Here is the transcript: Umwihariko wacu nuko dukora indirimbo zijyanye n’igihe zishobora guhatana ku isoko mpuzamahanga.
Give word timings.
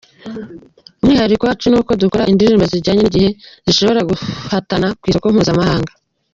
Umwihariko 1.01 1.43
wacu 1.47 1.65
nuko 1.71 1.91
dukora 2.01 2.29
indirimbo 2.31 2.63
zijyanye 2.71 3.01
n’igihe 3.03 3.29
zishobora 3.67 4.07
guhatana 4.09 4.87
ku 4.99 5.03
isoko 5.09 5.25
mpuzamahanga. 5.33 5.91